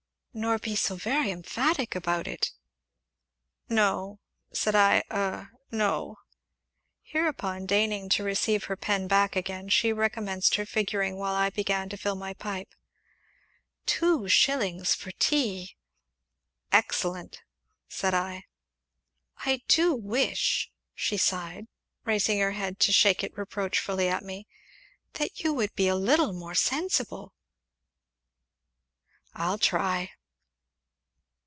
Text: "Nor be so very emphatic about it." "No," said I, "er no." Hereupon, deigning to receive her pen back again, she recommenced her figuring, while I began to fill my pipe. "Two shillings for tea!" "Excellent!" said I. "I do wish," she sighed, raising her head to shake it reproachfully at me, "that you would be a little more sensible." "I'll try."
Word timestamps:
"Nor 0.33 0.59
be 0.59 0.77
so 0.77 0.95
very 0.95 1.29
emphatic 1.29 1.93
about 1.93 2.25
it." 2.25 2.51
"No," 3.67 4.21
said 4.53 4.75
I, 4.75 5.03
"er 5.11 5.51
no." 5.71 6.19
Hereupon, 7.01 7.65
deigning 7.65 8.07
to 8.07 8.23
receive 8.23 8.63
her 8.63 8.77
pen 8.77 9.09
back 9.09 9.35
again, 9.35 9.67
she 9.67 9.91
recommenced 9.91 10.55
her 10.55 10.65
figuring, 10.65 11.17
while 11.17 11.35
I 11.35 11.49
began 11.49 11.89
to 11.89 11.97
fill 11.97 12.15
my 12.15 12.33
pipe. 12.33 12.69
"Two 13.85 14.29
shillings 14.29 14.95
for 14.95 15.11
tea!" 15.11 15.75
"Excellent!" 16.71 17.41
said 17.89 18.13
I. 18.13 18.45
"I 19.45 19.63
do 19.67 19.93
wish," 19.93 20.71
she 20.95 21.17
sighed, 21.17 21.67
raising 22.05 22.39
her 22.39 22.53
head 22.53 22.79
to 22.79 22.93
shake 22.93 23.21
it 23.21 23.37
reproachfully 23.37 24.07
at 24.07 24.23
me, 24.23 24.47
"that 25.15 25.41
you 25.43 25.51
would 25.53 25.75
be 25.75 25.89
a 25.89 25.95
little 25.95 26.31
more 26.31 26.55
sensible." 26.55 27.33
"I'll 29.35 29.57
try." 29.59 30.09